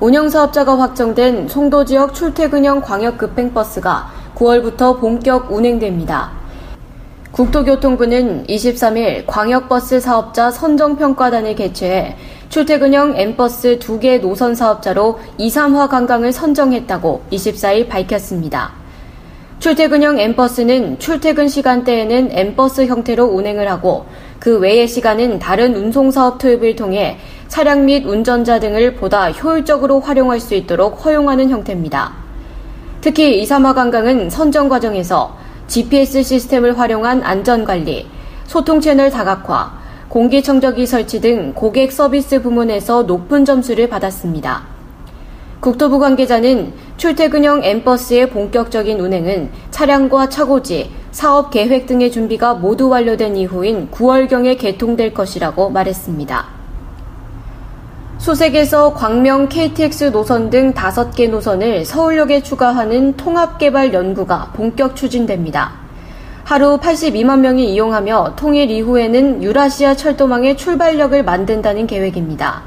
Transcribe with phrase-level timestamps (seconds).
[0.00, 6.30] 운영사업자가 확정된 송도 지역 출퇴근형 광역급행버스가 9월부터 본격 운행됩니다.
[7.32, 12.16] 국토교통부는 23일 광역버스 사업자 선정평가단을 개최해
[12.48, 18.70] 출퇴근형 M버스 2개 노선 사업자로 2, 3화 관광을 선정했다고 24일 밝혔습니다.
[19.58, 24.06] 출퇴근형 M버스는 출퇴근 시간대에는 M버스 형태로 운행을 하고
[24.38, 30.54] 그 외의 시간은 다른 운송사업 투입을 통해 차량 및 운전자 등을 보다 효율적으로 활용할 수
[30.54, 32.12] 있도록 허용하는 형태입니다.
[33.00, 38.06] 특히 2, 3화 관광은 선정 과정에서 GPS 시스템을 활용한 안전관리,
[38.46, 44.62] 소통 채널 다각화, 공기청정기 설치 등 고객 서비스 부문에서 높은 점수를 받았습니다.
[45.60, 53.90] 국토부 관계자는 출퇴근형 M버스의 본격적인 운행은 차량과 차고지, 사업 계획 등의 준비가 모두 완료된 이후인
[53.90, 56.46] 9월경에 개통될 것이라고 말했습니다.
[58.18, 65.72] 수색에서 광명 KTX 노선 등 5개 노선을 서울역에 추가하는 통합개발 연구가 본격 추진됩니다.
[66.44, 72.62] 하루 82만 명이 이용하며 통일 이후에는 유라시아 철도망의 출발력을 만든다는 계획입니다.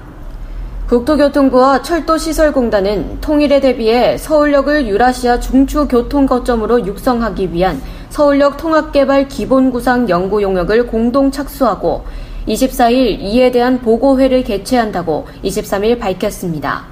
[0.90, 10.88] 국토교통부와 철도시설공단은 통일에 대비해 서울역을 유라시아 중추교통 거점으로 육성하기 위한 서울역 통합개발 기본구상 연구 용역을
[10.88, 12.04] 공동 착수하고
[12.45, 16.88] 24일 이에 대한 보고회를 개최한다고 23일 밝혔습니다.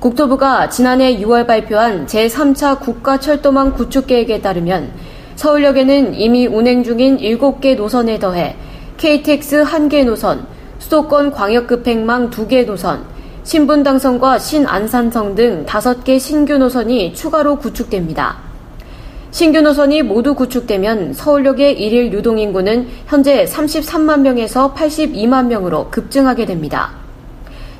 [0.00, 4.90] 국토부가 지난해 6월 발표한 제3차 국가철도망 구축계획에 따르면
[5.36, 8.54] 서울역에는 이미 운행 중인 7개 노선에 더해
[8.98, 10.46] KTX 1개 노선,
[10.78, 13.02] 수도권 광역급행망 2개 노선,
[13.44, 18.51] 신분당선과 신안산성 등 5개 신규 노선이 추가로 구축됩니다.
[19.32, 26.90] 신규 노선이 모두 구축되면 서울역의 일일 유동 인구는 현재 33만 명에서 82만 명으로 급증하게 됩니다.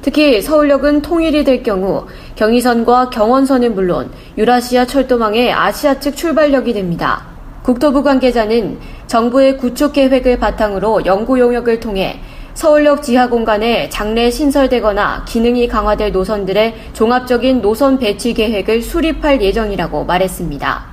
[0.01, 7.27] 특히 서울역은 통일이 될 경우 경의선과 경원선은 물론 유라시아 철도망의 아시아 측 출발역이 됩니다.
[7.63, 12.21] 국토부 관계자는 정부의 구축 계획을 바탕으로 연구 용역을 통해
[12.55, 20.92] 서울역 지하 공간에 장래 신설되거나 기능이 강화될 노선들의 종합적인 노선 배치 계획을 수립할 예정이라고 말했습니다.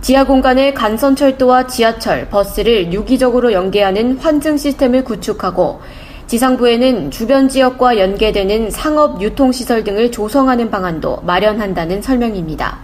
[0.00, 5.82] 지하 공간에 간선철도와 지하철, 버스를 유기적으로 연계하는 환증 시스템을 구축하고
[6.26, 12.78] 지상부에는 주변 지역과 연계되는 상업 유통시설 등을 조성하는 방안도 마련한다는 설명입니다.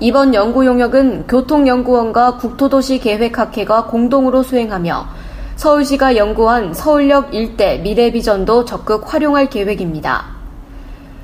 [0.00, 5.06] 이번 연구 용역은 교통연구원과 국토도시계획학회가 공동으로 수행하며
[5.56, 10.41] 서울시가 연구한 서울역 일대 미래비전도 적극 활용할 계획입니다.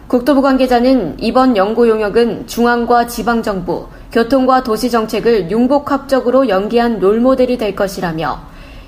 [0.08, 8.41] 국토부 관계자는 이번 연구 용역은 중앙과 지방정부, 교통과 도시정책을 융복합적으로 연계한 롤모델이 될 것이라며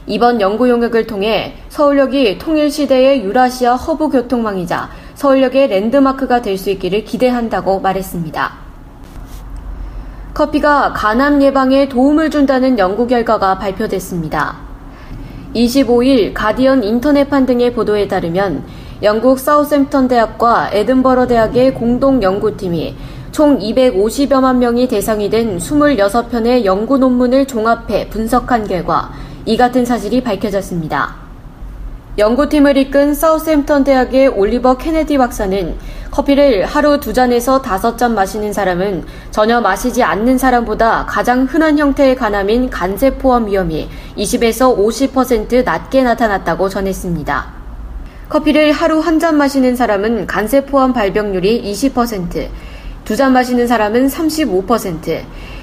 [0.07, 7.81] 이번 연구 용역을 통해 서울역이 통일시대의 유라시아 허브 교통망이자 서울역의 랜드마크가 될 수 있기를 기대한다고
[7.81, 8.53] 말했습니다.
[10.33, 14.57] 커피가 간암 예방에 도움을 준다는 연구 결과가 발표됐습니다.
[15.55, 18.65] 25일 가디언 인터넷판 등의 보도에 따르면
[19.03, 22.95] 영국 사우샘프턴 대학과 에든버러 대학의 공동 연구팀이
[23.33, 29.11] 총 250여만 명이 대상이 된 26편의 연구 논문을 종합해 분석한 결과
[29.47, 31.15] 이 같은 사실이 밝혀졌습니다.
[32.19, 35.77] 연구팀을 이끈 사우샘턴 대학의 올리버 케네디 박사는
[36.11, 42.17] 커피를 하루 두 잔에서 다섯 잔 마시는 사람은 전혀 마시지 않는 사람보다 가장 흔한 형태의
[42.17, 43.89] 간암인 간세포암 위험이
[44.19, 47.60] 20에서 50% 낮게 나타났다고 전했습니다.
[48.31, 52.47] 커피를 하루 한 잔 마시는 사람은 간세포암 발병률이 20%,
[53.05, 55.21] 두 잔 마시는 사람은 35%,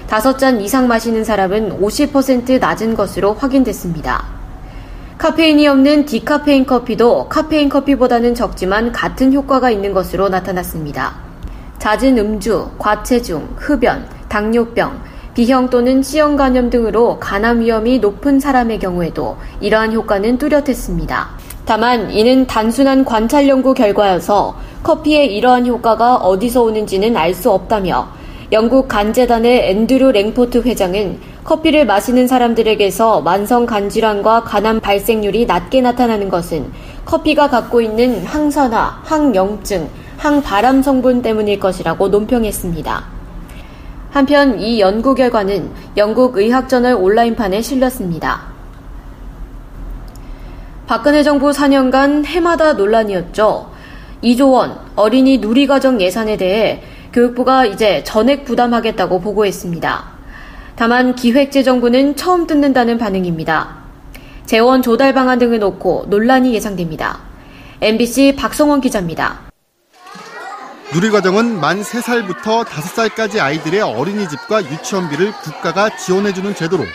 [0.08, 4.26] 다섯 잔 이상 마시는 사람은 50% 낮은 것으로 확인됐습니다.
[5.18, 11.16] 카페인이 없는 디카페인 커피도 카페인 커피보다는 적지만 같은 효과가 있는 것으로 나타났습니다.
[11.80, 15.02] 잦은 음주, 과체중, 흡연, 당뇨병,
[15.34, 21.47] 비형 또는 C형 간염 등으로 간암 위험이 높은 사람의 경우에도 이러한 효과는 뚜렷했습니다.
[21.68, 28.08] 다만 이는 단순한 관찰 연구 결과여서 커피의 이러한 효과가 어디서 오는지는 알 수 없다며
[28.54, 36.72] 영국 간재단의 앤드류 랭포트 회장은 커피를 마시는 사람들에게서 만성 간질환과 간암 발생률이 낮게 나타나는 것은
[37.04, 43.04] 커피가 갖고 있는 항산화, 항염증, 항바람 성분 때문일 것이라고 논평했습니다.
[44.12, 48.57] 한편 이 연구 결과는 영국 의학저널 온라인판에 실렸습니다.
[50.88, 53.70] 박근혜 정부 4년간 해마다 논란이었죠.
[54.24, 56.82] 2조 원 어린이 누리과정 예산에 대해
[57.12, 60.06] 교육부가 이제 전액 부담하겠다고 보고했습니다.
[60.78, 63.76] 다만 기획재정부는 처음 듣는다는 반응입니다.
[64.46, 67.20] 재원 조달 방안 등을 놓고 논란이 예상됩니다.
[67.82, 69.42] MBC 박성원 기자입니다.
[70.94, 76.86] 누리과정은 만 3살부터 5살까지 아이들의 어린이집과 유치원비를 국가가 지원해주는 제도로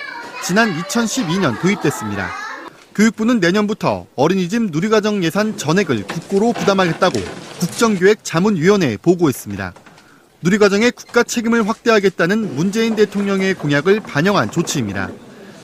[0.43, 2.52] 지난 2012년 도입됐습니다.
[2.95, 7.19] 교육부는 내년부터 어린이집 누리과정 예산 전액을 국고로 부담하겠다고
[7.61, 9.73] 국정기획 자문위원회에 보고했습니다.
[10.43, 15.11] 누리과정의 국가 책임을 확대하겠다는 문재인 대통령의 공약을 반영한 조치입니다.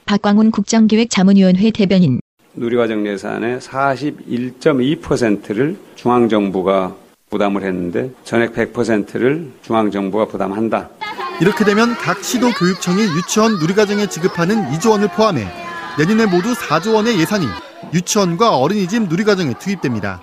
[0.06, 2.20] 박광훈 국정기획 자문위원회 대변인
[2.54, 6.96] 누리과정 예산의 41.2%를 중앙정부가
[7.28, 10.88] 부담을 했는데 전액 100%를 중앙정부가 부담한다.
[11.40, 15.46] 이렇게 되면 각 시도 교육청이 유치원 누리과정에 지급하는 2조 원을 포함해
[15.98, 17.48] 내년에 모두 4조 원의 예산이
[17.92, 20.22] 유치원과 어린이집 누리과정에 투입됩니다.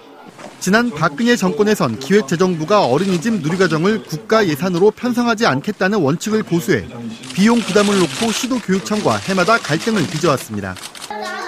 [0.61, 6.87] 지난 박근혜 정권에선 기획재정부가 어린이집 누리과정을 국가 예산으로 편성하지 않겠다는 원칙을 고수해
[7.33, 10.75] 비용 부담을 놓고 시도교육청과 해마다 갈등을 빚어왔습니다.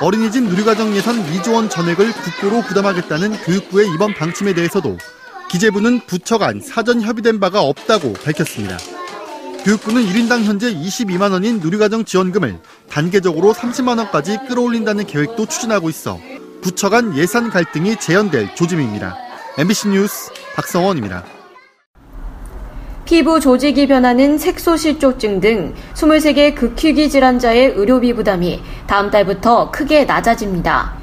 [0.01, 4.97] 어린이집 누리과정 예산 2조 원 전액을 국고로 부담하겠다는 교육부의 이번 방침에 대해서도
[5.49, 8.77] 기재부는 부처 간 사전 협의된 바가 없다고 밝혔습니다.
[9.67, 12.57] 교육부는 1인당 현재 22만 원인 누리과정 지원금을
[12.89, 16.17] 단계적으로 30만 원까지 끌어올린다는 계획도 추진하고 있어
[16.61, 19.17] 부처 간 예산 갈등이 재현될 조짐입니다.
[19.57, 21.25] MBC 뉴스 박성원입니다.
[23.03, 30.96] 피부 조직이 변하는 색소실조증 등 23개 극희귀 질환자의 의료비 부담이 다음 달부터 크게 낮아집니다.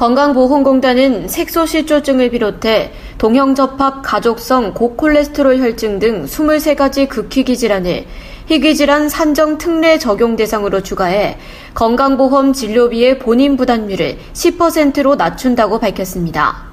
[0.00, 8.06] 건강보험공단은 색소실조증을 비롯해 동형접합 가족성 고콜레스테롤 혈증 등 23가지 극희귀 질환을
[8.46, 11.36] 희귀질환 산정 특례 적용 대상으로 추가해
[11.74, 16.70] 건강보험 진료비의 본인 부담률을 10%로 낮춘다고 밝혔습니다.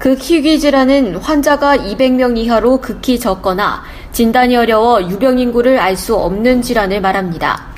[0.00, 7.00] 극희귀 질환은 환자가 200명 이하로 극히 적거나 진단이 어려워 유병 인구를 알 수 없는 질환을
[7.00, 7.69] 말합니다.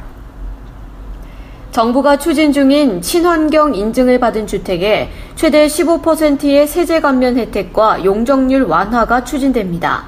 [1.72, 10.04] 정부가 추진 중인 친환경 인증을 받은 주택에 최대 15%의 세제 감면 혜택과 용적률 완화가 추진됩니다.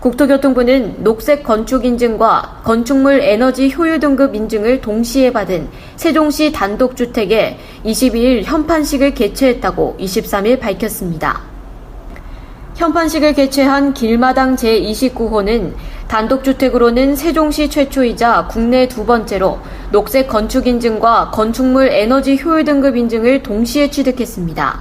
[0.00, 9.14] 국토교통부는 녹색 건축 인증과 건축물 에너지 효율 등급 인증을 동시에 받은 세종시 단독주택에 22일 현판식을
[9.14, 11.40] 개최했다고 23일 밝혔습니다.
[12.74, 15.74] 현판식을 개최한 길마당 제29호는
[16.12, 19.58] 단독주택으로는 세종시 최초이자 국내 두 번째로
[19.92, 24.80] 녹색 건축 인증과 건축물 에너지 효율 등급 인증을 동시에 취득했습니다.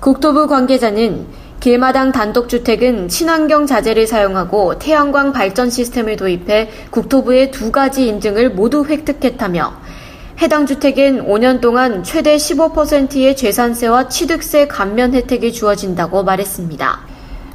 [0.00, 1.26] 국토부 관계자는
[1.60, 9.70] 길마당 단독주택은 친환경 자재를 사용하고 태양광 발전 시스템을 도입해 국토부의 두 가지 인증을 모두 획득했다며
[10.40, 17.11] 해당 주택엔 5년 동안 최대 15%의 재산세와 취득세 감면 혜택이 주어진다고 말했습니다.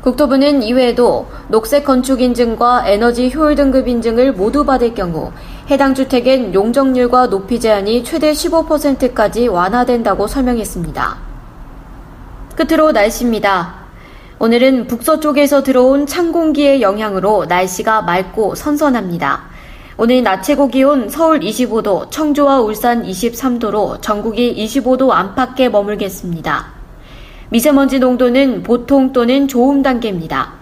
[0.07, 5.33] 국토부는 이외에도 녹색 건축 인증과 에너지 효율 등급 인증을 모두 받을 경우
[5.69, 11.17] 해당 주택엔 용적률과 높이 제한이 최대 15%까지 완화된다고 설명했습니다.
[12.55, 13.75] 끝으로 날씨입니다.
[14.39, 19.41] 오늘은 북서쪽에서 들어온 찬 공기의 영향으로 날씨가 맑고 선선합니다.
[19.97, 26.76] 오늘 낮 최고 기온 서울 25도, 청주와 울산 23도로 전국이 25도 안팎에 머물겠습니다.
[27.49, 30.53] 미세먼지 농도는 보통 또는 좋음 단계입니다.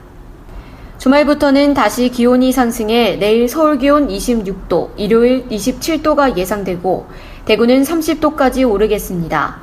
[0.99, 7.07] 주말부터는 다시 기온이 상승해 내일 서울 기온 26도, 일요일 27도가 예상되고
[7.45, 9.57] 대구는 30도까지 오르겠습니다.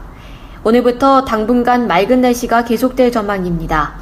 [0.65, 3.95] 오늘부터 당분간 맑은 날씨가 계속될 전망입니다.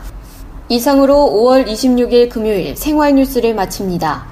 [0.68, 4.24] 이상으로 5월 26일 금요일 생활 뉴스를 마칩니다.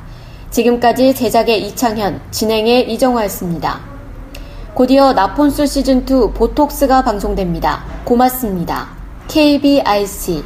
[0.50, 3.87] 지금까지 제작의 이창현, 진행의 이정화였습니다.
[4.74, 7.82] 곧이어 나폰스 시즌2 보톡스가 방송됩니다.
[8.04, 8.88] 고맙습니다.
[9.28, 10.44] KBIC